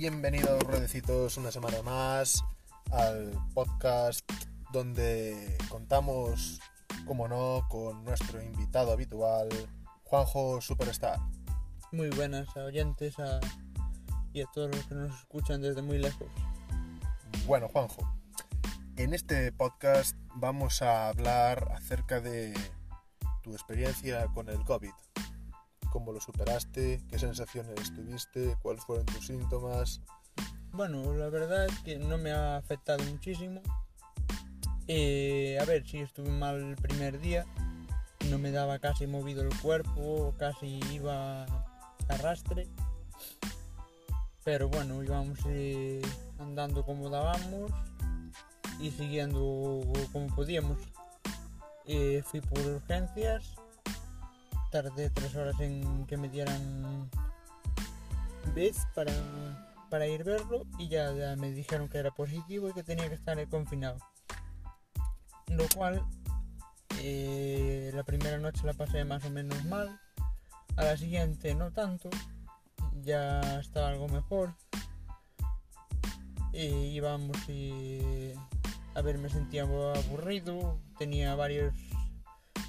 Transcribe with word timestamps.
Bienvenidos, 0.00 0.62
ruedecitos, 0.62 1.36
una 1.36 1.50
semana 1.50 1.82
más 1.82 2.42
al 2.90 3.32
podcast 3.52 4.20
donde 4.72 5.58
contamos, 5.68 6.58
como 7.04 7.28
no, 7.28 7.66
con 7.68 8.02
nuestro 8.06 8.42
invitado 8.42 8.92
habitual, 8.92 9.50
Juanjo 10.04 10.62
Superstar. 10.62 11.20
Muy 11.92 12.08
buenas 12.08 12.48
a 12.56 12.60
oyentes 12.64 13.18
a- 13.18 13.40
y 14.32 14.40
a 14.40 14.46
todos 14.54 14.74
los 14.74 14.86
que 14.86 14.94
nos 14.94 15.14
escuchan 15.20 15.60
desde 15.60 15.82
muy 15.82 15.98
lejos. 15.98 16.28
Bueno, 17.46 17.68
Juanjo, 17.68 18.10
en 18.96 19.12
este 19.12 19.52
podcast 19.52 20.16
vamos 20.34 20.80
a 20.80 21.08
hablar 21.08 21.72
acerca 21.76 22.22
de 22.22 22.54
tu 23.42 23.52
experiencia 23.52 24.28
con 24.28 24.48
el 24.48 24.64
COVID. 24.64 24.92
¿Cómo 25.90 26.12
lo 26.12 26.20
superaste? 26.20 27.02
¿Qué 27.10 27.18
sensaciones 27.18 27.92
tuviste? 27.94 28.56
¿Cuáles 28.62 28.84
fueron 28.84 29.06
tus 29.06 29.26
síntomas? 29.26 30.00
Bueno, 30.72 31.12
la 31.14 31.28
verdad 31.28 31.66
es 31.66 31.78
que 31.80 31.98
no 31.98 32.16
me 32.16 32.30
ha 32.32 32.56
afectado 32.56 33.02
muchísimo. 33.04 33.60
Eh, 34.86 35.58
a 35.60 35.64
ver, 35.64 35.86
sí 35.86 35.98
estuve 35.98 36.30
mal 36.30 36.60
el 36.60 36.76
primer 36.76 37.20
día. 37.20 37.44
No 38.28 38.38
me 38.38 38.52
daba 38.52 38.78
casi 38.78 39.06
movido 39.06 39.42
el 39.42 39.56
cuerpo, 39.60 40.34
casi 40.38 40.80
iba 40.92 41.44
arrastre. 42.08 42.68
Pero 44.44 44.68
bueno, 44.68 45.02
íbamos 45.02 45.38
eh, 45.46 46.00
andando 46.38 46.84
como 46.84 47.10
dábamos 47.10 47.72
y 48.78 48.90
siguiendo 48.90 49.82
como 50.12 50.28
podíamos. 50.34 50.78
Eh, 51.86 52.22
fui 52.24 52.40
por 52.40 52.60
urgencias. 52.60 53.54
Tardé 54.70 55.10
tres 55.10 55.34
horas 55.34 55.58
en 55.60 56.06
que 56.06 56.16
me 56.16 56.28
dieran 56.28 57.10
vez 58.54 58.86
para, 58.94 59.12
para 59.90 60.06
ir 60.06 60.24
verlo 60.24 60.64
y 60.78 60.88
ya, 60.88 61.12
me 61.36 61.50
dijeron 61.50 61.88
que 61.88 61.98
era 61.98 62.10
positivo 62.10 62.68
y 62.68 62.72
que 62.72 62.82
tenía 62.82 63.08
que 63.08 63.14
estar 63.14 63.36
confinado. 63.48 63.98
Lo 65.48 65.64
cual 65.74 66.04
eh, 67.00 67.90
la 67.94 68.04
primera 68.04 68.38
noche 68.38 68.60
la 68.64 68.72
pasé 68.72 69.04
más 69.04 69.24
o 69.24 69.30
menos 69.30 69.64
mal, 69.64 70.00
a 70.76 70.84
la 70.84 70.96
siguiente 70.96 71.54
no 71.54 71.72
tanto, 71.72 72.08
ya 73.02 73.60
estaba 73.60 73.88
algo 73.88 74.08
mejor. 74.08 74.54
Y 76.52 76.66
íbamos 76.66 77.36
a 78.94 79.02
ver, 79.02 79.18
me 79.18 79.28
sentía 79.28 79.62
aburrido, 79.62 80.78
tenía 80.98 81.34
varios 81.34 81.74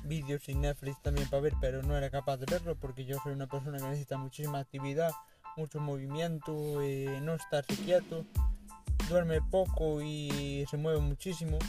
vídeos 0.03 0.47
y 0.49 0.55
Netflix 0.55 1.01
también 1.01 1.29
para 1.29 1.41
ver, 1.41 1.53
pero 1.61 1.83
no 1.83 1.95
era 1.97 2.09
capaz 2.09 2.37
de 2.37 2.45
verlo 2.45 2.75
porque 2.75 3.05
yo 3.05 3.17
soy 3.23 3.33
una 3.33 3.47
persona 3.47 3.77
que 3.77 3.83
necesita 3.83 4.17
muchísima 4.17 4.59
actividad, 4.59 5.11
mucho 5.57 5.79
movimiento, 5.79 6.81
eh, 6.81 7.19
no 7.21 7.35
estarse 7.35 7.75
quieto, 7.75 8.25
duerme 9.09 9.41
poco 9.41 10.01
y 10.01 10.65
se 10.69 10.77
mueve 10.77 10.99
muchísimo, 10.99 11.59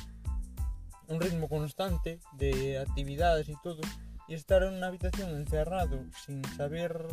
un 1.08 1.20
ritmo 1.20 1.48
constante 1.48 2.20
de 2.32 2.78
actividades 2.78 3.48
y 3.48 3.56
todo, 3.62 3.80
y 4.28 4.34
estar 4.34 4.62
en 4.62 4.74
una 4.74 4.86
habitación 4.86 5.30
encerrado 5.30 6.04
sin 6.24 6.44
saber, 6.56 7.06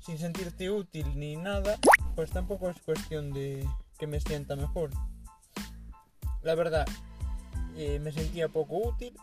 sin 0.00 0.18
sentirte 0.18 0.70
útil 0.70 1.18
ni 1.18 1.36
nada, 1.36 1.78
pues 2.14 2.30
tampoco 2.30 2.70
es 2.70 2.80
cuestión 2.80 3.32
de 3.32 3.68
que 3.98 4.06
me 4.06 4.20
sienta 4.20 4.56
mejor. 4.56 4.90
La 6.42 6.54
verdad, 6.54 6.86
eh, 7.76 8.00
me 8.00 8.10
sentía 8.10 8.48
poco 8.48 8.78
útil 8.78 9.14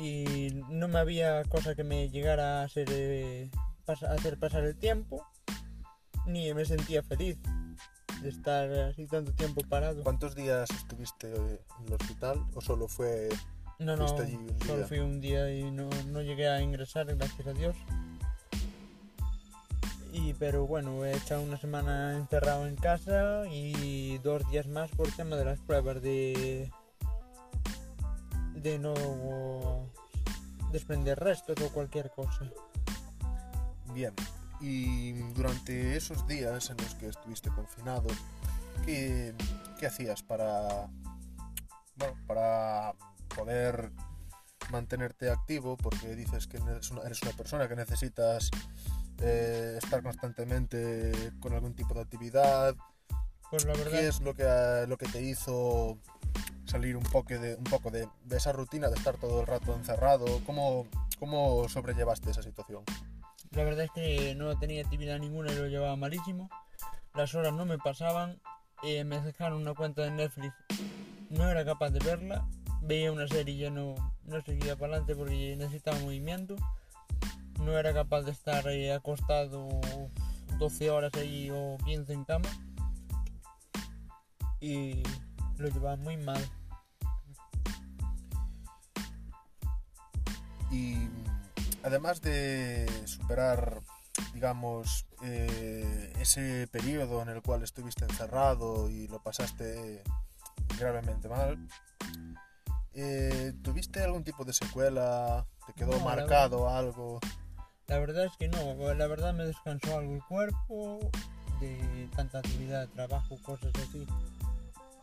y 0.00 0.62
no 0.68 0.88
me 0.88 0.98
había 0.98 1.42
cosa 1.44 1.74
que 1.74 1.84
me 1.84 2.08
llegara 2.08 2.60
a 2.60 2.64
hacer, 2.64 2.88
eh, 2.90 3.50
pas- 3.86 4.02
hacer 4.08 4.38
pasar 4.38 4.64
el 4.64 4.76
tiempo, 4.76 5.24
ni 6.26 6.52
me 6.54 6.64
sentía 6.64 7.02
feliz 7.02 7.38
de 8.22 8.28
estar 8.28 8.70
así 8.72 9.06
tanto 9.06 9.32
tiempo 9.32 9.62
parado. 9.68 10.02
¿Cuántos 10.02 10.34
días 10.34 10.68
estuviste 10.70 11.28
eh, 11.34 11.60
en 11.80 11.86
el 11.86 11.92
hospital 11.94 12.44
o 12.54 12.60
solo 12.60 12.86
fue 12.88 13.28
No, 13.78 13.96
no, 13.96 14.04
allí 14.18 14.36
un 14.36 14.58
solo 14.60 14.76
día? 14.78 14.86
fui 14.86 14.98
un 14.98 15.20
día 15.20 15.50
y 15.52 15.70
no, 15.70 15.88
no 16.08 16.20
llegué 16.22 16.48
a 16.48 16.60
ingresar, 16.60 17.06
gracias 17.16 17.46
a 17.46 17.52
Dios. 17.52 17.76
Y 20.12 20.34
pero 20.34 20.66
bueno, 20.66 21.04
he 21.04 21.16
echado 21.16 21.40
una 21.42 21.56
semana 21.56 22.16
encerrado 22.16 22.66
en 22.66 22.74
casa 22.76 23.44
y 23.48 24.18
dos 24.18 24.42
días 24.50 24.66
más 24.66 24.90
por 24.90 25.10
tema 25.12 25.36
de 25.36 25.44
las 25.44 25.60
pruebas 25.60 26.02
de 26.02 26.70
de 28.56 28.78
no 28.78 28.92
desprender 30.72 31.18
restos 31.18 31.60
o 31.62 31.68
cualquier 31.70 32.10
cosa. 32.10 32.50
Bien, 33.92 34.14
y 34.60 35.12
durante 35.32 35.96
esos 35.96 36.26
días 36.26 36.70
en 36.70 36.76
los 36.76 36.94
que 36.94 37.08
estuviste 37.08 37.50
confinado, 37.50 38.06
¿qué, 38.84 39.34
qué 39.78 39.86
hacías 39.86 40.22
para, 40.22 40.88
bueno, 41.96 42.14
para 42.26 42.94
poder 43.34 43.90
mantenerte 44.70 45.30
activo? 45.30 45.76
Porque 45.76 46.14
dices 46.14 46.46
que 46.46 46.58
eres 46.58 46.90
una, 46.90 47.02
eres 47.02 47.22
una 47.22 47.32
persona 47.32 47.68
que 47.68 47.76
necesitas 47.76 48.50
eh, 49.18 49.78
estar 49.82 50.02
constantemente 50.02 51.32
con 51.40 51.52
algún 51.52 51.74
tipo 51.74 51.94
de 51.94 52.00
actividad. 52.00 52.76
Pues 53.50 53.64
la 53.64 53.72
verdad 53.72 53.90
¿Qué 53.90 54.08
es 54.08 54.20
lo 54.20 54.34
que, 54.34 54.84
lo 54.86 54.96
que 54.96 55.06
te 55.06 55.20
hizo 55.22 55.98
salir 56.70 56.96
un 56.96 57.02
poco, 57.02 57.34
de, 57.38 57.56
un 57.56 57.64
poco 57.64 57.90
de, 57.90 58.08
de 58.24 58.36
esa 58.36 58.52
rutina 58.52 58.88
de 58.88 58.94
estar 58.96 59.16
todo 59.16 59.40
el 59.40 59.46
rato 59.46 59.74
encerrado? 59.74 60.26
¿Cómo, 60.46 60.86
cómo 61.18 61.68
sobrellevaste 61.68 62.30
esa 62.30 62.42
situación? 62.42 62.84
La 63.50 63.64
verdad 63.64 63.84
es 63.86 63.90
que 63.90 64.34
no 64.36 64.56
tenía 64.58 64.82
actividad 64.82 65.18
ninguna 65.18 65.52
y 65.52 65.56
lo 65.56 65.66
llevaba 65.66 65.96
malísimo. 65.96 66.48
Las 67.14 67.34
horas 67.34 67.52
no 67.52 67.64
me 67.66 67.78
pasaban. 67.78 68.40
eh, 68.84 69.04
me 69.04 69.20
dejaron 69.20 69.60
una 69.60 69.74
cuenta 69.74 70.02
de 70.02 70.12
Netflix. 70.12 70.54
No 71.28 71.48
era 71.48 71.64
capaz 71.64 71.90
de 71.90 71.98
verla. 71.98 72.46
Veía 72.82 73.12
una 73.12 73.26
serie 73.26 73.54
y 73.54 73.58
ya 73.58 73.70
no, 73.70 73.94
no 74.24 74.40
seguía 74.40 74.76
para 74.76 74.92
adelante 74.94 75.16
porque 75.16 75.56
necesitaba 75.56 75.98
movimiento. 75.98 76.56
No 77.58 77.76
era 77.76 77.92
capaz 77.92 78.22
de 78.22 78.30
estar 78.30 78.66
eh, 78.68 78.92
acostado 78.94 79.68
12 80.58 80.90
horas 80.90 81.12
ahí 81.14 81.50
o 81.50 81.76
15 81.84 82.12
en 82.12 82.24
cama. 82.24 82.48
Y 84.60 85.02
lo 85.58 85.68
llevaba 85.68 85.96
muy 85.96 86.16
mal. 86.16 86.40
Y 90.70 91.08
además 91.82 92.20
de 92.22 92.88
superar, 93.06 93.80
digamos, 94.34 95.06
eh, 95.22 96.12
ese 96.20 96.68
periodo 96.68 97.22
en 97.22 97.28
el 97.28 97.42
cual 97.42 97.62
estuviste 97.62 98.04
encerrado 98.04 98.88
y 98.88 99.08
lo 99.08 99.22
pasaste 99.22 100.02
gravemente 100.78 101.28
mal, 101.28 101.58
eh, 102.94 103.52
¿tuviste 103.62 104.02
algún 104.02 104.24
tipo 104.24 104.44
de 104.44 104.52
secuela? 104.52 105.46
¿Te 105.66 105.72
quedó 105.74 105.92
No, 105.92 105.98
la 105.98 106.04
marcado 106.04 106.68
algo? 106.68 107.20
La 107.86 107.98
verdad 107.98 108.24
es 108.24 108.36
que 108.36 108.48
no, 108.48 108.94
la 108.94 109.06
verdad 109.06 109.34
me 109.34 109.44
descansó 109.44 109.98
algo 109.98 110.14
el 110.14 110.22
cuerpo 110.24 111.00
de 111.60 112.08
tanta 112.14 112.38
actividad, 112.38 112.88
trabajo, 112.88 113.36
cosas 113.42 113.72
así, 113.76 114.06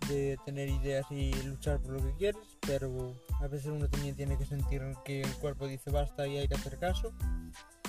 de 0.08 0.38
tener 0.46 0.70
ideas 0.70 1.06
y 1.12 1.34
luchar 1.44 1.80
por 1.80 1.92
lo 1.92 2.04
que 2.04 2.14
quieres, 2.16 2.57
pero 2.68 3.16
a 3.42 3.48
veces 3.48 3.68
uno 3.68 3.90
también 3.90 4.16
tiene 4.16 4.38
que 4.38 4.46
sentir 4.46 4.84
que 5.04 5.22
el 5.22 5.34
cuerpo 5.38 5.66
dice 5.68 5.90
basta 5.90 6.28
y 6.28 6.38
hay 6.38 6.48
que 6.48 6.56
hacer 6.56 6.78
caso. 6.78 7.14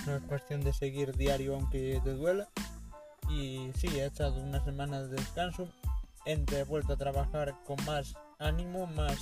No 0.07 0.17
es 0.17 0.23
cuestión 0.23 0.63
de 0.63 0.73
seguir 0.73 1.15
diario 1.17 1.55
aunque 1.57 2.01
te 2.03 2.15
duela. 2.15 2.49
Y 3.29 3.71
sí, 3.77 3.89
he 3.89 4.07
echado 4.07 4.41
una 4.41 4.65
semana 4.65 5.03
de 5.03 5.09
descanso, 5.09 5.69
he 6.25 6.65
vuelto 6.65 6.95
a 6.95 6.97
trabajar 6.97 7.55
con 7.67 7.77
más 7.85 8.15
ánimo, 8.39 8.87
más 8.87 9.19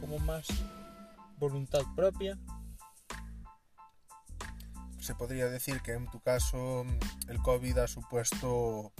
como 0.00 0.18
más 0.20 0.46
voluntad 1.38 1.82
propia 1.94 2.36
Se 5.00 5.14
podría 5.14 5.48
decir 5.48 5.80
que 5.80 5.92
en 5.92 6.06
tu 6.10 6.20
caso 6.20 6.84
el 7.28 7.38
COVID 7.42 7.78
ha 7.78 7.86
supuesto 7.88 8.92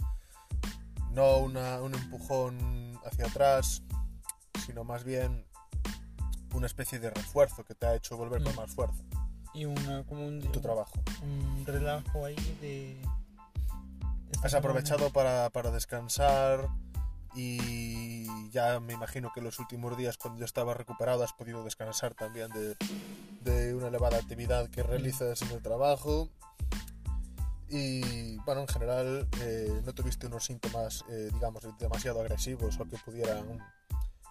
no 1.11 1.37
una- 1.37 1.81
un 1.81 1.93
empujón 1.93 2.99
hacia 3.05 3.25
atrás, 3.27 3.83
sino 4.65 4.83
más 4.83 5.03
bien 5.03 5.45
una 6.59 6.67
especie 6.67 6.99
de 6.99 7.09
refuerzo 7.09 7.63
que 7.63 7.73
te 7.73 7.87
ha 7.87 7.95
hecho 7.95 8.17
volver 8.17 8.43
con 8.43 8.53
Mm. 8.53 8.57
más 8.57 8.71
fuerza 8.75 9.01
y 9.53 9.65
una 9.65 10.03
como 10.03 10.27
un, 10.27 10.41
tu 10.51 10.59
trabajo. 10.61 10.93
un 11.23 11.65
relajo 11.65 12.25
ahí 12.25 12.35
de... 12.61 13.01
Has 14.43 14.53
aprovechado 14.53 15.09
para, 15.09 15.49
para 15.49 15.71
descansar 15.71 16.67
y 17.35 18.27
ya 18.51 18.79
me 18.79 18.93
imagino 18.93 19.31
que 19.33 19.41
los 19.41 19.57
últimos 19.59 19.97
días 19.97 20.17
cuando 20.17 20.39
ya 20.39 20.45
estabas 20.45 20.77
recuperado 20.77 21.23
has 21.23 21.33
podido 21.33 21.63
descansar 21.63 22.13
también 22.13 22.49
de, 22.51 22.75
de 23.41 23.73
una 23.73 23.87
elevada 23.87 24.17
actividad 24.17 24.69
que 24.69 24.83
realizas 24.83 25.41
en 25.41 25.51
el 25.51 25.61
trabajo 25.61 26.29
y 27.69 28.37
bueno 28.45 28.61
en 28.61 28.67
general 28.67 29.27
eh, 29.41 29.81
no 29.85 29.93
tuviste 29.93 30.27
unos 30.27 30.45
síntomas 30.45 31.05
eh, 31.09 31.29
digamos 31.33 31.63
demasiado 31.77 32.21
agresivos 32.21 32.79
o 32.79 32.85
que 32.85 32.97
pudieran 32.97 33.59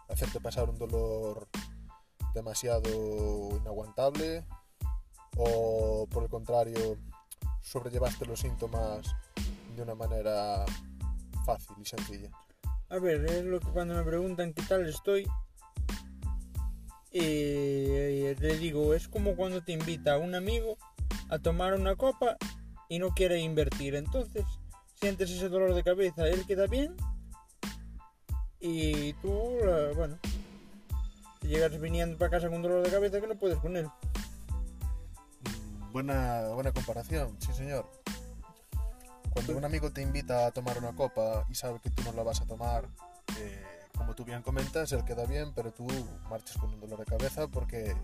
hacerte 0.08 0.40
pasar 0.40 0.68
un 0.68 0.78
dolor 0.78 1.48
demasiado 2.38 2.88
o 5.36 6.06
por 6.10 6.22
el 6.22 6.28
contrario 6.28 6.96
sobrellevaste 7.60 8.26
los 8.26 8.40
síntomas 8.40 9.14
de 9.74 9.82
una 9.82 9.94
manera 9.94 10.64
fácil 11.44 11.76
y 11.80 11.84
sencilla. 11.84 12.30
A 12.90 12.98
ver, 12.98 13.24
es 13.26 13.44
lo 13.44 13.60
que 13.60 13.68
cuando 13.68 13.94
me 13.94 14.02
preguntan 14.02 14.54
qué 14.54 14.62
tal 14.62 14.88
estoy, 14.88 15.26
eh, 17.12 18.36
le 18.38 18.58
digo, 18.58 18.94
es 18.94 19.08
como 19.08 19.34
cuando 19.34 19.62
te 19.62 19.72
invita 19.72 20.18
un 20.18 20.34
amigo 20.34 20.78
a 21.28 21.38
tomar 21.38 21.74
una 21.74 21.96
copa 21.96 22.36
y 22.88 22.98
no 22.98 23.10
quiere 23.10 23.40
invertir. 23.40 23.94
Entonces, 23.94 24.44
sientes 24.94 25.30
ese 25.30 25.48
dolor 25.48 25.74
de 25.74 25.82
cabeza, 25.82 26.26
él 26.28 26.46
queda 26.46 26.66
bien 26.66 26.96
y 28.60 29.12
tú, 29.14 29.30
bueno, 29.94 30.18
te 31.48 31.54
llegas 31.54 31.80
viniendo 31.80 32.18
para 32.18 32.32
casa 32.32 32.50
con 32.50 32.60
dolor 32.60 32.84
de 32.84 32.90
cabeza 32.90 33.20
que 33.20 33.26
no 33.26 33.34
puedes 33.36 33.58
con 33.58 33.76
él. 33.76 33.86
Mm, 33.86 35.92
Buena, 35.92 36.48
buena 36.48 36.72
comparación, 36.72 37.36
sí 37.40 37.52
señor. 37.54 37.90
Cuando 39.32 39.56
un 39.56 39.64
amigo 39.64 39.90
te 39.90 40.02
invita 40.02 40.46
a 40.46 40.50
tomar 40.50 40.76
una 40.78 40.94
copa 40.94 41.46
y 41.48 41.54
sabe 41.54 41.80
que 41.80 41.90
tú 41.90 42.02
no 42.02 42.12
la 42.12 42.22
vas 42.22 42.40
a 42.42 42.46
tomar, 42.46 42.86
eh, 43.38 43.64
como 43.96 44.14
tú 44.14 44.24
bien 44.24 44.42
comentas, 44.42 44.92
él 44.92 45.04
queda 45.04 45.24
bien, 45.24 45.52
pero 45.54 45.72
tú 45.72 45.86
marchas 46.28 46.58
con 46.58 46.74
un 46.74 46.80
dolor 46.80 46.98
de 46.98 47.04
cabeza 47.06 47.48
porque 47.48 47.96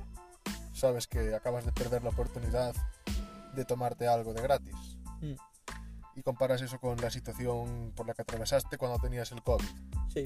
sabes 0.72 1.06
que 1.06 1.34
acabas 1.34 1.66
de 1.66 1.72
perder 1.72 2.02
la 2.02 2.10
oportunidad 2.10 2.74
de 3.54 3.64
tomarte 3.64 4.08
algo 4.08 4.32
de 4.32 4.42
gratis. 4.42 4.96
Mm, 5.20 5.34
Y 6.16 6.22
comparas 6.22 6.62
eso 6.62 6.78
con 6.78 6.96
la 7.00 7.10
situación 7.10 7.92
por 7.96 8.06
la 8.06 8.14
que 8.14 8.22
atravesaste 8.22 8.78
cuando 8.78 8.98
tenías 9.00 9.32
el 9.32 9.42
COVID, 9.42 9.66
sí, 10.08 10.24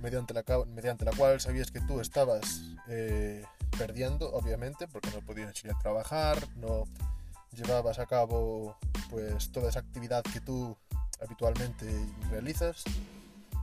mediante 0.00 0.34
la, 0.34 0.44
mediante 0.66 1.04
la 1.04 1.12
cual 1.12 1.40
sabías 1.40 1.70
que 1.70 1.80
tú 1.80 2.00
estabas 2.00 2.62
eh, 2.88 3.44
perdiendo, 3.78 4.32
obviamente, 4.32 4.88
porque 4.88 5.10
no 5.10 5.20
podías 5.20 5.64
ir 5.64 5.70
a 5.70 5.78
trabajar, 5.78 6.38
no 6.56 6.84
llevabas 7.52 7.98
a 7.98 8.06
cabo 8.06 8.76
pues 9.10 9.50
toda 9.50 9.70
esa 9.70 9.80
actividad 9.80 10.22
que 10.22 10.40
tú 10.40 10.76
habitualmente 11.20 11.86
realizas 12.30 12.84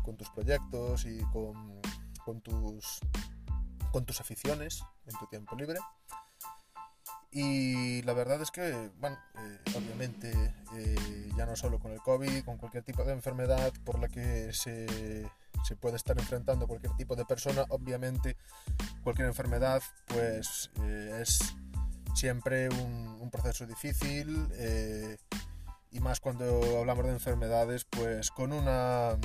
con 0.04 0.16
tus 0.18 0.30
proyectos 0.30 1.06
y 1.06 1.20
con, 1.32 1.82
con 2.26 2.42
tus 2.42 3.00
con 3.92 4.06
tus 4.06 4.20
aficiones 4.20 4.84
en 5.06 5.16
tu 5.20 5.28
tiempo 5.28 5.56
libre 5.56 5.78
y 7.34 8.04
la 8.04 8.14
verdad 8.14 8.42
es 8.42 8.52
que 8.52 8.92
bueno 9.00 9.18
eh, 9.40 9.58
obviamente 9.76 10.32
eh, 10.76 11.30
ya 11.36 11.46
no 11.46 11.56
solo 11.56 11.80
con 11.80 11.92
el 11.92 12.00
COVID 12.00 12.44
con 12.46 12.58
cualquier 12.58 12.84
tipo 12.84 13.04
de 13.04 13.14
enfermedad 13.14 13.74
por 13.84 13.98
la 14.00 14.08
que 14.08 14.54
se, 14.54 15.28
se 15.64 15.76
puede 15.76 15.96
estar 15.96 16.18
enfrentando 16.20 16.68
cualquier 16.68 16.96
tipo 16.96 17.16
de 17.16 17.26
persona 17.26 17.66
obviamente 17.70 18.38
cualquier 19.04 19.28
enfermedad 19.28 19.82
pues 20.06 20.70
eh, 20.84 21.20
es 21.22 21.56
siempre 22.14 22.70
un, 22.70 23.18
un 23.20 23.32
proceso 23.32 23.66
difícil 23.66 24.48
eh, 24.54 25.18
y 25.92 26.00
más 26.00 26.20
cuando 26.20 26.80
hablamos 26.80 27.06
de 27.06 27.12
enfermedades 27.12 27.86
pues 27.86 28.30
con 28.30 28.54
una 28.54 29.18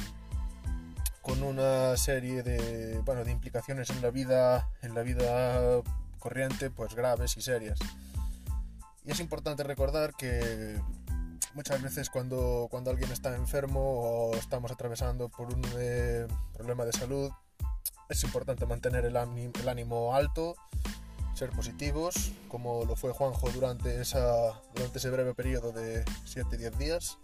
con 1.21 1.43
una 1.43 1.95
serie 1.99 2.43
de 2.43 3.03
bueno 3.05 3.23
de 3.25 3.33
implicaciones 3.33 3.91
en 3.91 4.01
la 4.01 4.11
vida 4.11 4.71
en 4.81 4.95
la 4.95 5.03
vida 5.03 5.83
pues 6.75 6.95
graves 6.95 7.37
y 7.37 7.43
serias. 7.43 7.79
Y 9.05 9.11
es 9.11 9.21
importante 9.21 9.63
recordar 9.63 10.15
que 10.15 10.81
muchas 11.55 11.81
veces 11.83 12.11
cuando, 12.11 12.69
cuando 12.71 12.91
alguien 12.91 13.11
está 13.11 13.35
enfermo 13.35 13.81
o 13.81 14.35
estamos 14.37 14.71
atravesando 14.71 15.29
por 15.29 15.53
un 15.53 15.63
eh, 15.79 16.27
problema 16.53 16.85
de 16.85 16.93
salud 16.93 17.31
es 18.09 18.25
importante 18.25 18.67
mantener 18.67 19.05
el 19.05 19.17
ánimo, 19.17 19.53
el 19.61 19.69
ánimo 19.69 20.15
alto 20.15 20.57
ser 21.35 21.51
positivos, 21.51 22.33
como 22.49 22.85
lo 22.85 22.97
fue 22.97 23.13
Juanjo 23.13 23.49
durante, 23.51 24.01
esa, 24.01 24.61
durante 24.75 24.99
ese 24.99 25.09
breve 25.09 25.35
periodo 25.35 25.71
de 25.71 26.05
7-10 26.27 26.71
días, 26.77 27.19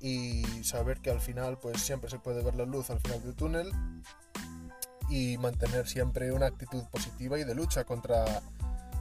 y 0.00 0.42
saber 0.64 1.00
que 1.00 1.10
al 1.10 1.20
final 1.20 1.58
pues 1.58 1.80
siempre 1.80 2.10
se 2.10 2.18
puede 2.18 2.42
ver 2.42 2.56
la 2.56 2.64
luz 2.64 2.90
al 2.90 3.00
final 3.00 3.22
del 3.22 3.34
túnel 3.34 3.72
y 5.08 5.38
mantener 5.38 5.86
siempre 5.86 6.32
una 6.32 6.46
actitud 6.46 6.84
positiva 6.90 7.38
y 7.38 7.44
de 7.44 7.54
lucha 7.54 7.84
contra, 7.84 8.24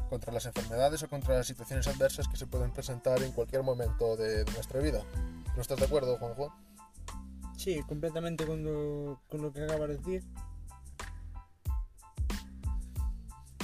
contra 0.10 0.34
las 0.34 0.46
enfermedades 0.46 1.04
o 1.04 1.10
contra 1.10 1.36
las 1.36 1.48
situaciones 1.48 1.88
adversas 1.88 2.28
que 2.28 2.38
se 2.38 2.48
pueden 2.48 2.72
presentar 2.72 3.22
en 3.24 3.32
cualquier 3.32 3.64
momento 3.64 4.16
de, 4.16 4.44
de 4.44 4.52
nuestra 4.52 4.80
vida. 4.80 5.04
¿No 5.56 5.62
estás 5.62 5.80
de 5.80 5.86
acuerdo, 5.86 6.18
Juanjo? 6.18 6.54
sí, 7.64 7.82
completamente 7.88 8.46
con 8.46 8.62
lo, 8.64 9.22
con 9.30 9.42
lo 9.42 9.54
que 9.54 9.64
acabas 9.64 9.88
de 9.88 9.98
decir. 9.98 10.24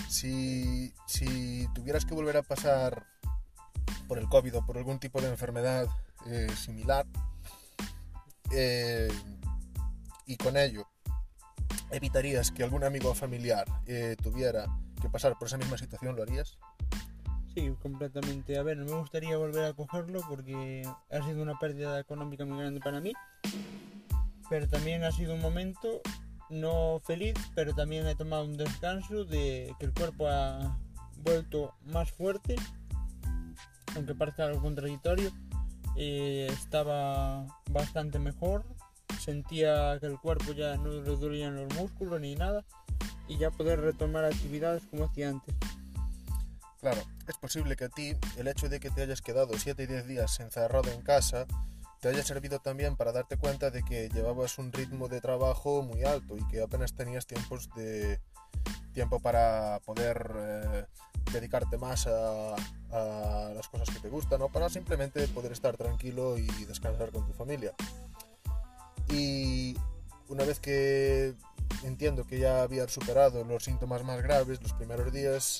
Si, 0.08 0.94
si 1.06 1.68
tuvieras 1.74 2.06
que 2.06 2.14
volver 2.14 2.38
a 2.38 2.42
pasar 2.42 3.06
por 4.08 4.18
el 4.18 4.28
COVID 4.30 4.58
o 4.58 4.66
por 4.66 4.78
algún 4.78 5.00
tipo 5.00 5.22
de 5.22 5.30
enfermedad 5.30 5.88
eh, 6.28 6.48
similar 6.56 7.06
eh, 8.52 9.12
y 10.26 10.38
con 10.38 10.58
ello 10.58 10.88
evitarías 11.92 12.52
que 12.52 12.64
algún 12.64 12.84
amigo 12.84 13.12
o 13.12 13.16
familiar 13.16 13.66
eh, 13.88 14.16
tuviera 14.22 14.66
que 15.02 15.10
pasar 15.10 15.38
por 15.38 15.48
esa 15.48 15.58
misma 15.58 15.78
situación, 15.78 16.16
¿lo 16.16 16.24
harías? 16.24 16.58
Sí, 17.56 17.74
completamente. 17.82 18.58
A 18.58 18.64
ver, 18.64 18.78
me 18.78 18.92
gustaría 18.92 19.38
volver 19.38 19.66
a 19.66 19.74
cogerlo 19.74 20.22
porque 20.28 20.88
ha 21.12 21.26
sido 21.26 21.42
una 21.42 21.58
pérdida 21.58 22.00
económica 22.00 22.46
muy 22.46 22.60
grande 22.60 22.80
para 22.80 23.02
mí. 23.02 23.14
Pero 24.50 24.68
también 24.68 25.04
ha 25.04 25.12
sido 25.12 25.34
un 25.34 25.42
momento 25.42 26.02
no 26.50 27.00
feliz, 27.06 27.36
pero 27.56 27.74
también 27.74 28.08
he 28.08 28.16
tomado 28.16 28.46
un 28.46 28.58
descanso 28.58 29.26
de 29.26 29.74
que 29.80 29.86
el 29.86 29.94
cuerpo 29.94 30.28
ha 30.28 30.78
vuelto 31.24 31.74
más 31.86 32.12
fuerte, 32.12 32.56
aunque 33.96 34.16
parezca 34.16 34.46
algo 34.46 34.62
contradictorio. 34.62 35.32
eh, 35.96 36.48
estaba 36.52 37.46
bastante 37.72 38.20
mejor, 38.20 38.64
sentía 39.20 39.98
que 40.00 40.08
el 40.08 40.20
cuerpo 40.20 40.54
ya 40.54 40.78
no 40.78 40.90
le 40.90 41.02
dolían 41.02 41.56
los 41.56 41.74
músculos 41.76 42.20
ni 42.22 42.36
nada 42.36 42.64
y 43.28 43.38
ya 43.38 43.52
poder 43.52 43.82
retomar 43.82 44.26
actividades 44.26 44.84
como 44.90 45.06
hacía 45.06 45.30
antes. 45.30 45.56
Claro, 46.80 47.02
es 47.28 47.38
posible 47.38 47.76
que 47.76 47.86
a 47.86 47.90
ti 47.90 48.16
el 48.38 48.48
hecho 48.48 48.70
de 48.70 48.80
que 48.80 48.90
te 48.90 49.02
hayas 49.02 49.22
quedado 49.22 49.58
7 49.58 49.84
y 49.84 49.88
10 49.88 50.08
días 50.08 50.40
encerrado 50.40 50.90
en 50.92 51.02
casa 51.02 51.46
te 52.00 52.08
haya 52.08 52.24
servido 52.24 52.60
también 52.60 52.96
para 52.96 53.12
darte 53.12 53.36
cuenta 53.36 53.70
de 53.72 53.84
que 53.84 54.08
llevabas 54.10 54.58
un 54.58 54.72
ritmo 54.72 55.10
de 55.10 55.20
trabajo 55.20 55.82
muy 55.82 56.04
alto 56.04 56.38
y 56.38 56.48
que 56.48 56.62
apenas 56.62 56.94
tenías 56.94 57.28
tiempos 57.28 57.70
de 57.76 58.22
tiempo 58.94 59.20
para 59.20 59.82
poder 59.86 60.34
eh, 60.38 60.86
dedicarte 61.34 61.78
más 61.78 62.08
a, 62.08 62.56
a 62.92 63.52
las 63.54 63.68
cosas 63.68 63.90
que 63.90 64.00
te 64.00 64.08
gustan 64.08 64.42
o 64.42 64.50
para 64.50 64.70
simplemente 64.70 65.28
poder 65.28 65.52
estar 65.52 65.76
tranquilo 65.76 66.38
y 66.38 66.48
descansar 66.66 67.12
con 67.12 67.26
tu 67.26 67.34
familia. 67.34 67.74
Y 69.10 69.78
una 70.28 70.44
vez 70.46 70.60
que 70.60 71.36
entiendo 71.84 72.26
que 72.26 72.40
ya 72.40 72.62
habías 72.62 72.92
superado 72.92 73.44
los 73.44 73.64
síntomas 73.64 74.04
más 74.04 74.22
graves 74.22 74.62
los 74.62 74.74
primeros 74.74 75.12
días, 75.12 75.60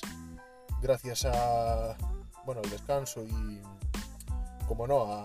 gracias 0.82 1.24
a 1.24 1.96
bueno 2.44 2.62
al 2.64 2.70
descanso 2.70 3.24
y 3.24 3.60
como 4.66 4.86
no 4.86 5.12
a, 5.12 5.22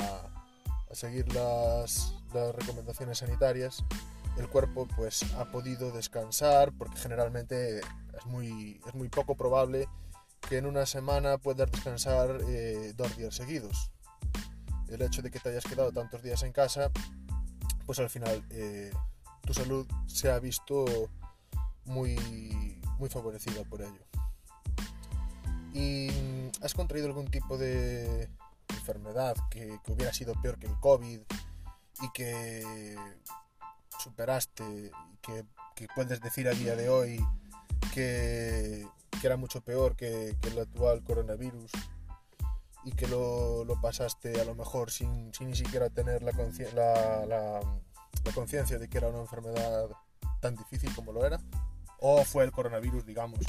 seguir 0.91 1.33
las, 1.33 2.13
las 2.33 2.55
recomendaciones 2.55 3.17
sanitarias 3.17 3.83
el 4.37 4.49
cuerpo 4.49 4.87
pues 4.95 5.23
ha 5.37 5.45
podido 5.45 5.91
descansar 5.91 6.73
porque 6.77 6.97
generalmente 6.97 7.79
es 7.79 8.25
muy, 8.25 8.81
es 8.87 8.93
muy 8.93 9.09
poco 9.09 9.35
probable 9.35 9.87
que 10.47 10.57
en 10.57 10.65
una 10.65 10.85
semana 10.85 11.37
puedas 11.37 11.71
descansar 11.71 12.39
eh, 12.47 12.93
dos 12.95 13.15
días 13.17 13.35
seguidos. 13.35 13.91
El 14.89 15.01
hecho 15.01 15.21
de 15.21 15.31
que 15.31 15.39
te 15.39 15.49
hayas 15.49 15.63
quedado 15.63 15.91
tantos 15.91 16.21
días 16.21 16.43
en 16.43 16.51
casa 16.51 16.91
pues 17.85 17.99
al 17.99 18.09
final 18.09 18.43
eh, 18.49 18.91
tu 19.45 19.53
salud 19.53 19.87
se 20.07 20.31
ha 20.31 20.39
visto 20.39 20.85
muy, 21.85 22.81
muy 22.97 23.09
favorecida 23.09 23.63
por 23.63 23.81
ello. 23.81 24.05
¿Y 25.73 26.09
has 26.61 26.73
contraído 26.73 27.07
algún 27.07 27.27
tipo 27.27 27.57
de 27.57 28.29
enfermedad 28.69 29.35
que, 29.49 29.79
que 29.83 29.91
hubiera 29.91 30.13
sido 30.13 30.33
peor 30.41 30.57
que 30.57 30.67
el 30.67 30.79
COVID 30.79 31.19
y 32.01 32.11
que 32.13 32.97
superaste 33.99 34.91
que, 35.21 35.45
que 35.75 35.87
puedes 35.95 36.21
decir 36.21 36.47
a 36.47 36.51
día 36.51 36.75
de 36.75 36.89
hoy 36.89 37.25
que, 37.93 38.87
que 39.19 39.27
era 39.27 39.37
mucho 39.37 39.61
peor 39.61 39.95
que 39.95 40.35
el 40.41 40.59
actual 40.59 41.03
coronavirus 41.03 41.71
y 42.85 42.91
que 42.91 43.07
lo, 43.07 43.65
lo 43.65 43.81
pasaste 43.81 44.39
a 44.39 44.45
lo 44.45 44.55
mejor 44.55 44.91
sin, 44.91 45.33
sin 45.33 45.49
ni 45.49 45.55
siquiera 45.55 45.89
tener 45.89 46.21
la 46.21 46.31
la, 46.31 47.25
la, 47.25 47.59
la 48.23 48.31
conciencia 48.33 48.77
de 48.77 48.87
que 48.87 48.99
era 48.99 49.09
una 49.09 49.21
enfermedad 49.21 49.89
tan 50.39 50.55
difícil 50.55 50.93
como 50.93 51.11
lo 51.11 51.25
era? 51.25 51.39
¿O 51.99 52.23
fue 52.23 52.43
el 52.43 52.51
coronavirus, 52.51 53.05
digamos, 53.05 53.39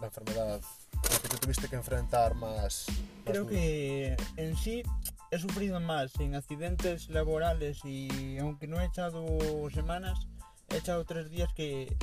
la 0.00 0.06
enfermedad 0.08 0.54
a 0.54 0.56
la 0.56 1.18
que 1.22 1.28
te 1.28 1.36
tuviste 1.38 1.68
que 1.68 1.76
enfrentar 1.76 2.34
más? 2.34 2.86
más 2.88 2.96
Creo 3.24 3.42
duro? 3.44 3.54
que 3.54 4.16
en 4.36 4.56
sí 4.56 4.82
he 5.30 5.38
sufrido 5.38 5.78
más 5.78 6.18
en 6.18 6.34
accidentes 6.34 7.08
laborales 7.10 7.84
y 7.84 8.38
aunque 8.38 8.66
no 8.66 8.80
he 8.80 8.86
echado 8.86 9.24
semanas, 9.70 10.26
he 10.70 10.78
echado 10.78 11.04
tres 11.04 11.30
días 11.30 11.52
que 11.54 11.96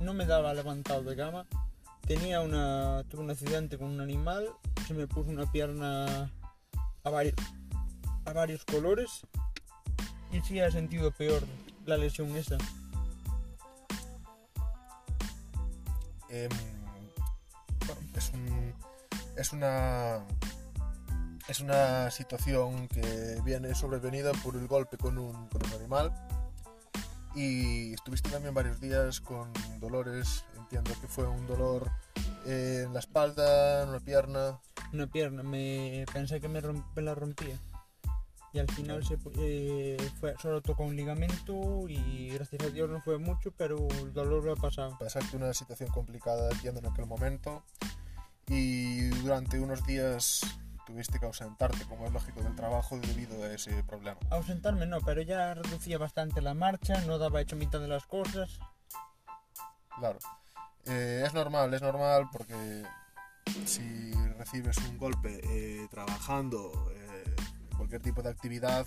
no 0.00 0.12
me 0.12 0.26
daba 0.26 0.52
levantado 0.52 1.02
de 1.02 1.16
cama. 1.16 1.46
Tenía 2.08 2.40
una, 2.40 3.04
tuve 3.10 3.20
un 3.20 3.30
accidente 3.30 3.76
con 3.76 3.88
un 3.88 4.00
animal, 4.00 4.48
se 4.86 4.94
me 4.94 5.06
puso 5.06 5.28
una 5.28 5.44
pierna 5.52 6.32
a, 7.04 7.10
vari- 7.10 7.34
a 8.24 8.32
varios 8.32 8.64
colores 8.64 9.26
y 10.32 10.40
sí 10.40 10.58
ha 10.58 10.70
sentido 10.70 11.10
peor 11.12 11.42
la 11.84 11.98
lesión 11.98 12.34
esa. 12.34 12.56
Bueno, 17.86 18.00
es, 18.16 18.30
un, 18.32 18.74
es 19.36 19.52
una 19.52 20.24
es 21.46 21.60
una 21.60 22.10
situación 22.10 22.88
que 22.88 23.40
viene 23.44 23.74
sobrevenida 23.74 24.32
por 24.42 24.56
el 24.56 24.66
golpe 24.66 24.96
con 24.96 25.18
un, 25.18 25.48
con 25.48 25.66
un 25.66 25.72
animal 25.74 26.12
y 27.38 27.92
estuviste 27.94 28.30
también 28.30 28.52
varios 28.52 28.80
días 28.80 29.20
con 29.20 29.52
dolores, 29.78 30.44
entiendo 30.56 30.90
que 31.00 31.06
fue 31.06 31.26
un 31.26 31.46
dolor 31.46 31.88
en 32.44 32.92
la 32.92 32.98
espalda, 32.98 33.84
en 33.84 33.90
una 33.90 34.00
pierna. 34.00 34.58
Una 34.92 35.06
pierna, 35.06 35.42
me 35.44 36.04
pensé 36.12 36.40
que 36.40 36.48
me, 36.48 36.60
me 36.60 37.02
la 37.02 37.14
rompía. 37.14 37.56
Y 38.52 38.58
al 38.58 38.68
final 38.72 39.04
se, 39.04 39.18
eh, 39.36 39.96
fue, 40.18 40.34
solo 40.40 40.62
tocó 40.62 40.82
un 40.82 40.96
ligamento 40.96 41.86
y 41.88 42.30
gracias 42.30 42.62
a 42.62 42.70
Dios 42.70 42.90
no 42.90 43.00
fue 43.02 43.18
mucho, 43.18 43.52
pero 43.56 43.86
el 44.00 44.12
dolor 44.12 44.42
lo 44.42 44.54
ha 44.54 44.56
pasado. 44.56 44.96
Pasaste 44.98 45.36
una 45.36 45.52
situación 45.52 45.90
complicada 45.90 46.50
entiendo 46.50 46.80
en 46.80 46.86
aquel 46.86 47.06
momento 47.06 47.62
y 48.48 49.08
durante 49.20 49.60
unos 49.60 49.86
días 49.86 50.40
tuviste 50.88 51.18
que 51.20 51.26
ausentarte, 51.26 51.84
como 51.84 52.06
es 52.06 52.12
lógico, 52.12 52.42
del 52.42 52.56
trabajo 52.56 52.98
debido 52.98 53.44
a 53.44 53.52
ese 53.52 53.84
problema. 53.84 54.18
Ausentarme 54.30 54.86
no, 54.86 55.02
pero 55.02 55.20
ya 55.20 55.52
reducía 55.52 55.98
bastante 55.98 56.40
la 56.40 56.54
marcha, 56.54 57.02
no 57.02 57.18
daba 57.18 57.42
hecho 57.42 57.56
mitad 57.56 57.78
de 57.78 57.88
las 57.88 58.06
cosas. 58.06 58.58
Claro. 59.98 60.18
Eh, 60.86 61.22
es 61.26 61.34
normal, 61.34 61.74
es 61.74 61.82
normal 61.82 62.30
porque 62.32 62.86
si 63.66 64.12
recibes 64.38 64.78
un 64.78 64.96
golpe 64.96 65.40
eh, 65.44 65.86
trabajando 65.90 66.72
eh, 66.94 67.36
cualquier 67.76 68.00
tipo 68.00 68.22
de 68.22 68.30
actividad, 68.30 68.86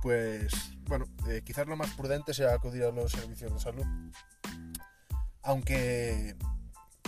pues 0.00 0.52
bueno, 0.86 1.06
eh, 1.26 1.42
quizás 1.44 1.66
lo 1.66 1.76
más 1.76 1.90
prudente 1.94 2.34
sea 2.34 2.54
acudir 2.54 2.84
a 2.84 2.92
los 2.92 3.10
servicios 3.10 3.52
de 3.52 3.58
salud. 3.58 3.84
Aunque 5.42 6.36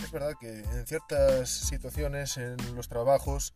es 0.03 0.11
verdad 0.11 0.33
que 0.37 0.59
en 0.59 0.85
ciertas 0.85 1.49
situaciones 1.49 2.35
en 2.35 2.57
los 2.75 2.89
trabajos 2.89 3.53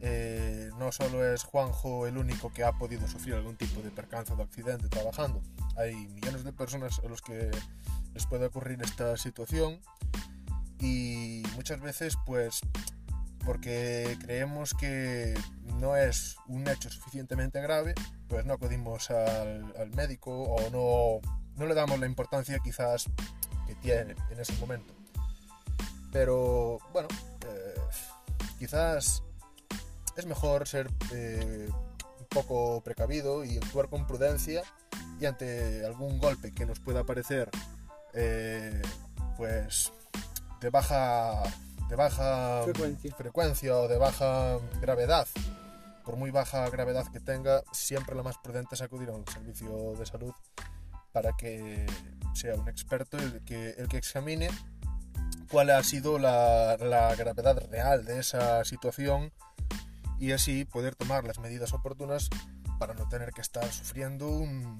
eh, 0.00 0.70
no 0.78 0.92
solo 0.92 1.24
es 1.24 1.42
Juanjo 1.44 2.06
el 2.06 2.18
único 2.18 2.52
que 2.52 2.64
ha 2.64 2.72
podido 2.72 3.08
sufrir 3.08 3.34
algún 3.34 3.56
tipo 3.56 3.80
de 3.80 3.90
percance 3.90 4.32
o 4.32 4.36
de 4.36 4.42
accidente 4.42 4.88
trabajando. 4.88 5.42
Hay 5.76 5.94
millones 6.08 6.44
de 6.44 6.52
personas 6.52 7.00
a 7.04 7.08
los 7.08 7.22
que 7.22 7.50
les 8.14 8.26
puede 8.26 8.46
ocurrir 8.46 8.80
esta 8.82 9.16
situación 9.16 9.80
y 10.80 11.42
muchas 11.54 11.80
veces 11.80 12.16
pues 12.26 12.60
porque 13.44 14.18
creemos 14.22 14.74
que 14.74 15.34
no 15.80 15.96
es 15.96 16.36
un 16.46 16.66
hecho 16.68 16.90
suficientemente 16.90 17.60
grave 17.60 17.94
pues 18.28 18.44
no 18.44 18.54
acudimos 18.54 19.10
al, 19.10 19.90
médico 19.94 20.30
o 20.32 20.70
no, 20.70 21.30
no 21.56 21.66
le 21.66 21.74
damos 21.74 21.98
la 21.98 22.06
importancia 22.06 22.58
quizás 22.58 23.06
que 23.66 23.74
tiene 23.76 24.14
en 24.30 24.40
ese 24.40 24.52
momento 24.54 24.94
pero 26.12 26.78
bueno 26.92 27.08
eh, 27.46 27.74
quizás 28.58 29.22
es 30.16 30.26
mejor 30.26 30.66
ser 30.66 30.88
eh, 31.12 31.68
un 32.20 32.26
poco 32.26 32.80
precavido 32.82 33.44
y 33.44 33.56
actuar 33.58 33.88
con 33.88 34.06
prudencia 34.06 34.62
y 35.20 35.26
ante 35.26 35.84
algún 35.84 36.18
golpe 36.18 36.52
que 36.52 36.66
nos 36.66 36.80
pueda 36.80 37.04
parecer 37.04 37.50
eh, 38.14 38.82
pues 39.36 39.92
de 40.60 40.70
baja 40.70 41.42
de 41.88 41.96
baja 41.96 42.62
Frecuencia. 42.64 43.14
frecuencia 43.14 43.76
o 43.76 43.88
de 43.88 43.98
baja 43.98 44.58
gravedad 44.80 45.28
por 46.04 46.16
muy 46.16 46.30
baja 46.30 46.68
gravedad 46.70 47.06
que 47.12 47.20
tenga 47.20 47.62
siempre 47.72 48.14
lo 48.14 48.24
más 48.24 48.38
prudente 48.38 48.74
es 48.74 48.82
acudir 48.82 49.10
a 49.10 49.12
un 49.12 49.26
servicio 49.26 49.94
de 49.94 50.06
salud 50.06 50.32
para 51.12 51.32
que 51.36 51.86
sea 52.34 52.54
un 52.54 52.68
experto 52.68 53.18
el 53.18 53.42
que, 53.44 53.70
el 53.70 53.88
que 53.88 53.96
examine 53.98 54.48
cuál 55.50 55.70
ha 55.70 55.82
sido 55.82 56.18
la, 56.18 56.76
la 56.78 57.14
gravedad 57.14 57.58
real 57.70 58.04
de 58.04 58.18
esa 58.18 58.64
situación 58.64 59.32
y 60.18 60.32
así 60.32 60.64
poder 60.64 60.94
tomar 60.94 61.24
las 61.24 61.38
medidas 61.38 61.72
oportunas 61.72 62.28
para 62.78 62.94
no 62.94 63.08
tener 63.08 63.32
que 63.32 63.40
estar 63.40 63.70
sufriendo 63.72 64.28
un, 64.28 64.78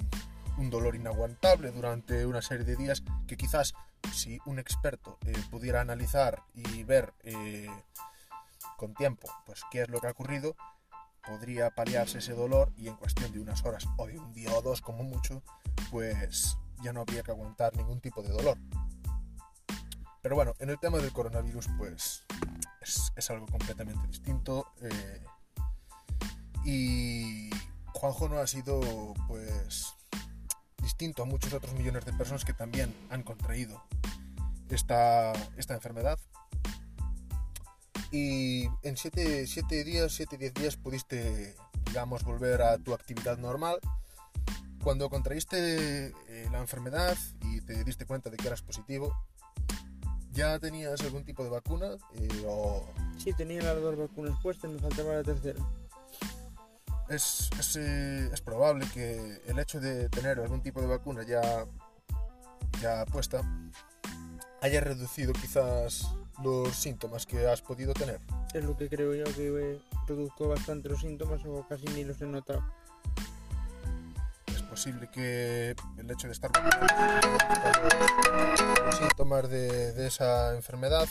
dolor 0.71 0.97
inaguantable 0.97 1.71
durante 1.71 2.25
una 2.25 2.41
serie 2.41 2.65
de 2.65 2.77
días 2.77 3.03
que 3.27 3.37
quizás 3.37 3.75
si 4.15 4.39
un 4.47 4.59
experto 4.59 5.19
eh, 5.27 5.35
pudiera 5.51 5.83
analizar 5.83 6.43
y 6.55 6.83
ver 6.83 7.13
eh, 7.25 7.69
con 8.79 8.95
tiempo 8.95 9.29
pues 9.45 9.61
qué 9.71 9.83
es 9.83 9.91
lo 9.91 10.01
que 10.01 10.07
ha 10.07 10.13
ocurrido 10.13 10.57
podría 11.27 11.71
paliarse 11.71 12.19
ese 12.19 12.33
dolor 12.33 12.73
y 12.77 12.89
en 12.89 12.97
cuestión 12.97 13.33
de 13.33 13.41
unas 13.41 13.65
horas 13.65 13.87
o 13.99 14.07
de 14.07 14.19
un 14.19 14.33
día 14.33 14.51
o 14.55 14.63
dos 14.63 14.81
como 14.81 15.03
mucho 15.03 15.43
pues 15.91 16.57
ya 16.83 16.93
no 16.93 17.01
habría 17.01 17.23
que 17.23 17.33
aguantar 17.33 17.77
ningún 17.77 18.01
tipo 18.01 18.23
de 18.23 18.31
dolor. 18.31 18.57
Pero 20.23 20.37
bueno 20.37 20.55
en 20.59 20.71
el 20.71 20.79
tema 20.79 20.99
del 20.99 21.13
coronavirus 21.13 21.69
pues 21.77 22.25
es, 23.17 23.31
algo 23.31 23.47
completamente 23.47 24.07
distinto 24.07 24.73
eh, 24.83 25.25
y 26.65 27.51
Juanjo 27.93 28.29
no 28.29 28.39
ha 28.39 28.47
sido 28.47 29.15
pues 29.27 29.95
distinto 30.83 31.23
a 31.23 31.27
muchos 31.27 31.53
otros 31.53 31.73
millones 31.75 32.05
de 32.05 32.13
personas 32.13 32.45
que 32.45 32.53
también 32.53 32.95
han 33.11 33.23
contraído 33.23 33.83
esta, 34.71 35.33
esta 35.57 35.75
enfermedad. 35.75 36.19
Y 38.11 38.67
en 38.83 38.97
7 38.97 39.47
días, 39.85 40.13
7 40.13 40.39
10 40.39 40.55
días 40.55 40.77
pudiste, 40.77 41.57
digamos, 41.87 42.23
volver 42.23 42.63
a 42.63 42.79
tu 42.79 42.95
actividad 42.95 43.39
normal. 43.39 43.79
Cuando 44.83 45.11
contraíste 45.11 46.07
eh, 46.07 46.49
la 46.53 46.61
enfermedad 46.61 47.17
y 47.43 47.61
te 47.63 47.83
diste 47.83 48.07
cuenta 48.07 48.31
de 48.31 48.37
que 48.37 48.47
eras 48.47 48.63
positivo, 48.63 49.13
¿ya 50.37 50.59
tenías 50.59 51.01
algún 51.01 51.25
tipo 51.25 51.43
de 51.43 51.51
vacuna? 51.51 51.87
Eh, 52.15 52.45
o 52.47 52.87
Sí, 53.19 53.33
tenía 53.33 53.63
las 53.63 53.81
dos 53.81 53.97
vacunas 53.97 54.39
puestas, 54.43 54.71
me 54.71 54.79
faltaba 54.79 55.15
la 55.15 55.23
tercera. 55.25 55.59
es, 57.09 57.51
es, 57.59 57.77
eh, 57.77 58.31
es 58.33 58.41
probable 58.43 58.87
que 58.93 59.41
el 59.47 59.59
hecho 59.59 59.81
de 59.81 60.09
tener 60.11 60.39
algún 60.39 60.63
tipo 60.63 60.81
de 60.81 60.87
vacuna 60.87 61.23
ya, 61.23 61.67
ya 62.81 63.07
puesta 63.07 63.43
haya 64.61 64.81
reducido 64.81 65.33
quizás 65.33 66.09
los 66.43 66.75
síntomas 66.75 67.25
que 67.25 67.47
has 67.49 67.63
podido 67.63 67.95
tener. 67.95 68.21
Es 68.53 68.65
lo 68.65 68.77
que 68.77 68.89
creo 68.89 69.15
yo 69.15 69.25
que 69.35 69.49
eh, 69.49 69.81
reduzco 70.07 70.49
bastante 70.49 70.89
los 70.91 71.01
síntomas 71.01 71.41
o 71.47 71.67
casi 71.69 71.87
ni 71.87 72.05
los 72.05 72.21
he 72.21 72.27
notado. 72.27 72.63
Es 74.55 74.63
posible 74.63 75.09
que 75.11 75.75
el 75.97 76.11
hecho 76.11 76.27
de 76.27 76.33
estar 76.35 76.51
vacunado 76.53 76.87
síntomas 79.27 79.51
de, 79.51 79.93
de 79.93 80.07
esa 80.07 80.55
enfermedad, 80.55 81.09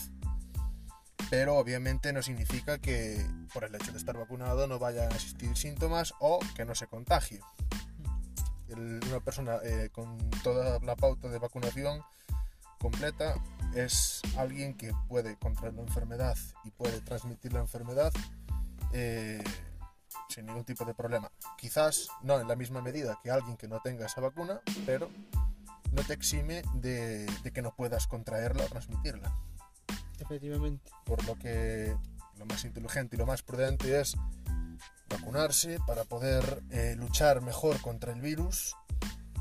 pero 1.30 1.58
obviamente 1.58 2.14
no 2.14 2.22
significa 2.22 2.78
que 2.78 3.26
por 3.54 3.66
el 3.66 3.76
hecho 3.76 3.92
de 3.92 3.98
estar 3.98 4.18
vacunado 4.18 4.68
no 4.68 4.80
vayan 4.80 5.12
a 5.12 5.16
existir 5.16 5.54
síntomas 5.58 6.14
o 6.22 6.40
que 6.56 6.64
no 6.64 6.76
se 6.76 6.88
contagie. 6.88 7.42
El- 8.70 9.02
una 9.10 9.20
persona 9.20 9.58
eh, 9.64 9.90
con 9.92 10.18
toda 10.44 10.80
la 10.80 10.96
pauta 10.96 11.28
de 11.28 11.40
vacunación 11.40 12.02
completa 12.80 13.36
es 13.76 14.22
alguien 14.38 14.78
que 14.78 14.94
puede 15.10 15.36
contraer 15.38 15.74
la 15.74 15.82
enfermedad 15.82 16.38
y 16.64 16.72
puede 16.72 17.02
transmitir 17.02 17.52
la 17.52 17.60
enfermedad 17.60 18.14
eh, 18.94 19.44
sin 20.30 20.46
ningún 20.46 20.64
tipo 20.64 20.86
de 20.86 20.94
problema. 20.94 21.30
Quizás 21.58 22.08
no 22.22 22.40
en 22.40 22.48
la 22.48 22.56
misma 22.56 22.82
medida 22.82 23.20
que 23.22 23.30
alguien 23.30 23.58
que 23.58 23.68
no 23.68 23.82
tenga 23.82 24.06
esa 24.06 24.22
vacuna, 24.22 24.62
pero 24.86 25.10
no 25.92 26.04
te 26.04 26.14
exime 26.14 26.64
de, 26.76 27.26
de 27.26 27.52
que 27.52 27.62
no 27.62 27.76
puedas 27.76 28.08
contraerla 28.08 28.66
o 28.66 28.68
transmitirla. 28.68 29.36
Efectivamente. 30.20 30.92
Por 31.06 31.24
lo 31.26 31.36
que 31.36 31.96
lo 32.38 32.46
más 32.46 32.66
inteligente 32.66 33.16
y 33.16 33.20
lo 33.20 33.26
más 33.26 33.42
prudente 33.44 34.00
es 34.00 34.16
vacunarse 35.10 35.80
para 35.86 36.04
poder 36.04 36.64
eh, 36.72 36.96
luchar 36.98 37.42
mejor 37.42 37.80
contra 37.82 38.12
el 38.12 38.22
virus 38.22 38.76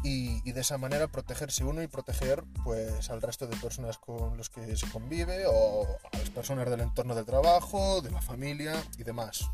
y, 0.02 0.46
y 0.48 0.52
de 0.52 0.60
esa 0.60 0.76
manera 0.76 1.08
protegerse 1.08 1.64
uno 1.64 1.82
y 1.82 1.86
proteger 1.86 2.44
pues 2.62 3.10
al 3.10 3.22
resto 3.22 3.46
de 3.46 3.56
personas 3.56 3.98
con 3.98 4.36
los 4.36 4.50
que 4.50 4.76
se 4.76 4.88
convive 4.90 5.44
o 5.46 5.86
a 6.12 6.18
las 6.18 6.30
personas 6.30 6.68
del 6.68 6.80
entorno 6.80 7.14
de 7.14 7.24
trabajo, 7.24 8.02
de 8.02 8.10
la 8.10 8.20
familia 8.20 8.74
y 8.98 9.02
demás. 9.02 9.50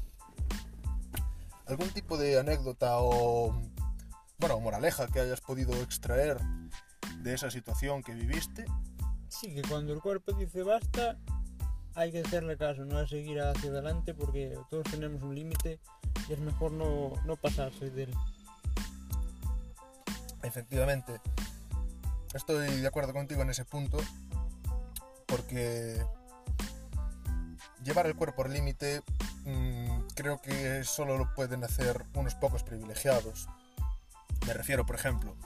¿Algún 1.66 1.90
tipo 1.90 2.18
de 2.18 2.38
anécdota 2.38 2.98
o 2.98 3.54
bueno, 4.40 4.58
moraleja 4.58 5.06
que 5.06 5.20
hayas 5.20 5.40
podido 5.42 5.74
extraer 5.82 6.38
de 7.18 7.34
esa 7.34 7.50
situación 7.50 8.02
que 8.02 8.14
viviste? 8.14 8.64
Sí, 9.28 9.54
que 9.54 9.62
cuando 9.62 9.92
el 9.92 10.00
cuerpo 10.00 10.32
dice 10.32 10.62
basta, 10.62 11.18
hay 11.94 12.10
que 12.10 12.20
hacerle 12.20 12.56
caso, 12.56 12.84
no 12.86 13.00
es 13.00 13.10
seguir 13.10 13.40
hacia 13.40 13.70
adelante 13.70 14.14
porque 14.14 14.56
todos 14.70 14.84
tenemos 14.90 15.22
un 15.22 15.34
límite 15.34 15.78
y 16.28 16.32
es 16.32 16.40
mejor 16.40 16.72
no, 16.72 17.12
no 17.26 17.36
pasarse 17.36 17.90
de 17.90 18.04
él. 18.04 18.14
Efectivamente, 20.42 21.20
estoy 22.32 22.80
de 22.80 22.86
acuerdo 22.86 23.12
contigo 23.12 23.42
en 23.42 23.50
ese 23.50 23.66
punto, 23.66 23.98
porque 25.26 26.02
llevar 27.84 28.06
el 28.06 28.16
cuerpo 28.16 28.44
al 28.44 28.54
límite 28.54 29.02
mm, 29.44 30.00
creo 30.14 30.40
que 30.40 30.82
solo 30.84 31.18
lo 31.18 31.34
pueden 31.34 31.62
hacer 31.62 32.06
unos 32.14 32.34
pocos 32.36 32.62
privilegiados. 32.62 33.46
Me 34.46 34.54
refiero, 34.54 34.84
por 34.84 34.96
ejemplo, 34.96 35.36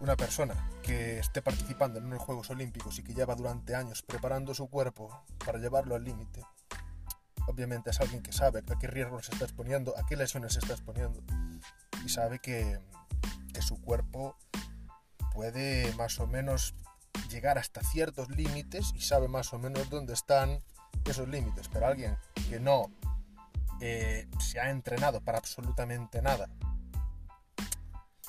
una 0.00 0.16
persona 0.16 0.54
que 0.82 1.18
esté 1.18 1.42
participando 1.42 1.98
en 1.98 2.06
unos 2.06 2.20
Juegos 2.20 2.50
Olímpicos 2.50 2.98
y 2.98 3.02
que 3.02 3.14
lleva 3.14 3.34
durante 3.34 3.74
años 3.74 4.02
preparando 4.02 4.54
su 4.54 4.68
cuerpo 4.68 5.24
para 5.44 5.58
llevarlo 5.58 5.94
al 5.94 6.04
límite. 6.04 6.42
Obviamente 7.46 7.90
es 7.90 8.00
alguien 8.00 8.22
que 8.22 8.32
sabe 8.32 8.60
a 8.60 8.78
qué 8.78 8.86
riesgos 8.86 9.26
se 9.26 9.32
está 9.32 9.44
exponiendo, 9.44 9.94
a 9.96 10.04
qué 10.06 10.16
lesiones 10.16 10.52
se 10.52 10.58
está 10.58 10.74
exponiendo 10.74 11.22
y 12.04 12.08
sabe 12.08 12.38
que, 12.40 12.78
que 13.54 13.62
su 13.62 13.80
cuerpo 13.80 14.36
puede 15.32 15.92
más 15.94 16.18
o 16.20 16.26
menos 16.26 16.74
llegar 17.30 17.58
hasta 17.58 17.82
ciertos 17.82 18.30
límites 18.30 18.92
y 18.94 19.00
sabe 19.00 19.28
más 19.28 19.52
o 19.52 19.58
menos 19.58 19.88
dónde 19.88 20.12
están 20.12 20.62
esos 21.04 21.28
límites. 21.28 21.68
Pero 21.68 21.86
alguien 21.86 22.18
que 22.50 22.60
no 22.60 22.90
eh, 23.80 24.28
se 24.40 24.60
ha 24.60 24.70
entrenado 24.70 25.20
para 25.20 25.38
absolutamente 25.38 26.20
nada 26.20 26.48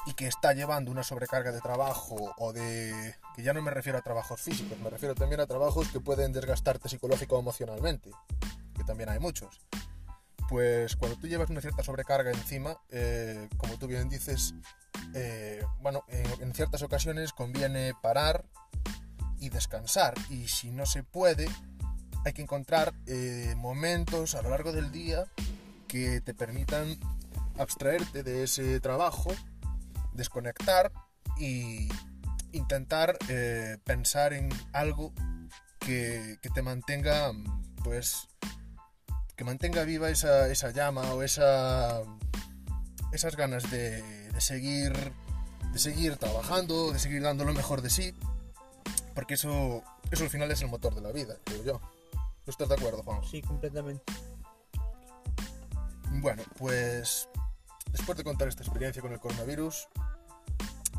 y 0.07 0.13
que 0.13 0.27
está 0.27 0.53
llevando 0.53 0.89
una 0.89 1.03
sobrecarga 1.03 1.51
de 1.51 1.59
trabajo 1.59 2.33
o 2.37 2.53
de... 2.53 3.15
que 3.35 3.43
ya 3.43 3.53
no 3.53 3.61
me 3.61 3.71
refiero 3.71 3.97
a 3.97 4.01
trabajos 4.01 4.39
físicos, 4.39 4.79
me 4.79 4.89
refiero 4.89 5.13
también 5.15 5.41
a 5.41 5.47
trabajos 5.47 5.89
que 5.89 5.99
pueden 5.99 6.31
desgastarte 6.31 6.87
psicológico 6.87 7.35
o 7.35 7.39
emocionalmente, 7.39 8.09
que 8.73 8.83
también 8.85 9.09
hay 9.09 9.19
muchos. 9.19 9.59
Pues 10.47 10.95
cuando 10.95 11.17
tú 11.17 11.27
llevas 11.27 11.49
una 11.49 11.59
cierta 11.59 11.83
sobrecarga 11.83 12.31
encima, 12.31 12.77
eh, 12.89 13.49
como 13.57 13.77
tú 13.77 13.87
bien 13.87 14.07
dices, 14.07 14.53
eh, 15.13 15.61
bueno, 15.81 16.05
en, 16.07 16.53
ciertas 16.53 16.83
ocasiones 16.83 17.33
conviene 17.33 17.91
parar 18.01 18.45
y 19.39 19.49
descansar. 19.49 20.13
Y 20.29 20.47
si 20.47 20.71
no 20.71 20.85
se 20.85 21.03
puede, 21.03 21.49
hay 22.23 22.31
que 22.31 22.43
encontrar 22.43 22.93
eh, 23.07 23.55
momentos 23.57 24.35
a 24.35 24.41
lo 24.41 24.51
largo 24.51 24.71
del 24.71 24.89
día 24.89 25.25
que 25.89 26.21
te 26.21 26.33
permitan 26.33 26.97
abstraerte 27.57 28.23
de 28.23 28.43
ese 28.43 28.79
trabajo, 28.79 29.31
desconectar 30.17 30.91
y 31.38 31.88
intentar 32.51 33.17
pensar 33.86 34.33
en 34.33 34.50
algo 34.74 35.13
que, 35.79 36.38
que 36.41 36.50
te 36.50 36.62
mantenga 36.62 37.31
pues 37.83 38.27
que 39.38 39.43
mantenga 39.43 39.83
viva 39.83 40.09
esa, 40.09 40.50
esa 40.50 40.71
llama 40.71 41.13
o 41.13 41.21
esa, 41.21 42.01
esas 43.13 43.36
ganas 43.36 43.69
de, 43.69 44.01
de, 44.01 44.41
seguir, 44.41 45.13
de 45.71 45.79
seguir 45.79 46.17
trabajando, 46.17 46.91
de 46.91 47.00
seguir 47.00 47.21
dando 47.21 47.45
lo 47.45 47.53
mejor 47.53 47.83
de 47.83 47.91
sí, 47.91 48.15
porque 49.13 49.36
eso, 49.36 49.83
eso 50.12 50.24
al 50.24 50.31
final 50.31 50.51
es 50.51 50.62
el 50.63 50.69
motor 50.69 50.95
de 50.95 51.01
la 51.01 51.12
vida, 51.12 51.38
creo 51.43 51.63
yo. 51.63 51.81
¿Tú 52.45 52.51
estás 52.51 52.67
de 52.67 52.75
acuerdo, 52.75 53.03
Juan? 53.03 53.24
Sí, 53.25 53.41
completamente. 53.43 54.03
Bueno, 56.19 56.41
pues 56.57 57.29
después 57.98 58.18
de 58.18 58.24
contar 58.24 58.48
esta 58.48 58.63
experiencia 58.63 59.01
con 59.01 59.12
el 59.12 59.20
coronavirus, 59.20 59.88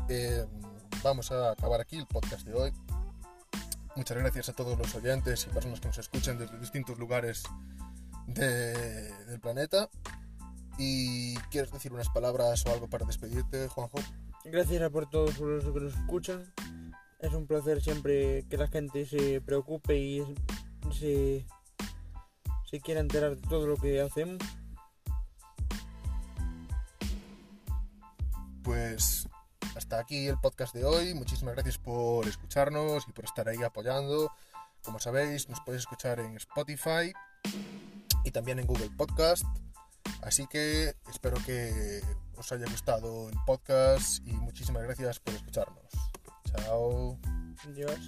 eh, 0.09 0.45
vamos 1.01 1.31
a 1.31 1.51
acabar 1.51 1.79
aquí 1.79 1.97
el 1.97 2.05
podcast 2.05 2.45
de 2.45 2.53
hoy. 2.53 2.73
Muchas 3.95 4.17
gracias 4.17 4.49
a 4.49 4.53
todos 4.53 4.77
los 4.77 4.93
oyentes 4.95 5.47
y 5.47 5.53
personas 5.53 5.79
que 5.79 5.87
nos 5.87 5.97
escuchan 5.97 6.37
desde 6.37 6.59
distintos 6.59 6.99
lugares 6.99 7.43
de, 8.27 9.13
del 9.25 9.39
planeta. 9.39 9.89
¿Y 10.77 11.35
quieres 11.51 11.71
decir 11.71 11.93
unas 11.93 12.09
palabras 12.09 12.65
o 12.65 12.71
algo 12.71 12.89
para 12.89 13.05
despedirte, 13.05 13.67
Juanjo? 13.69 13.99
Gracias 14.45 14.89
por 14.91 15.09
todos 15.09 15.37
los 15.39 15.63
que 15.63 15.79
nos 15.79 15.95
escuchan. 15.95 16.53
Es 17.19 17.33
un 17.33 17.47
placer 17.47 17.81
siempre 17.81 18.45
que 18.49 18.57
la 18.57 18.67
gente 18.67 19.05
se 19.05 19.41
preocupe 19.41 19.97
y 19.97 20.35
se 20.91 21.45
quiera 22.83 22.99
enterar 22.99 23.35
de 23.35 23.47
todo 23.47 23.67
lo 23.67 23.77
que 23.77 24.01
hacemos. 24.01 24.37
Pues 28.69 29.27
hasta 29.75 29.97
aquí 29.99 30.27
el 30.27 30.37
podcast 30.37 30.75
de 30.75 30.85
hoy. 30.85 31.15
Muchísimas 31.15 31.55
gracias 31.55 31.79
por 31.79 32.27
escucharnos 32.27 33.03
y 33.07 33.11
por 33.13 33.25
estar 33.25 33.49
ahí 33.49 33.63
apoyando. 33.63 34.31
Como 34.83 34.99
sabéis, 34.99 35.49
nos 35.49 35.59
podéis 35.61 35.81
escuchar 35.81 36.19
en 36.19 36.37
Spotify, 36.37 37.11
y 38.23 38.29
también 38.29 38.59
en 38.59 38.67
Google 38.67 38.91
Podcast. 38.95 39.43
Así 40.21 40.45
que 40.45 40.93
espero 41.09 41.37
que 41.47 41.99
os 42.37 42.51
haya 42.51 42.67
gustado 42.69 43.29
el 43.29 43.39
podcast 43.47 44.23
y 44.23 44.33
muchísimas 44.33 44.83
gracias 44.83 45.19
por 45.19 45.33
escucharnos. 45.33 45.91
Chao. 46.45 47.17
Adiós. 47.65 47.99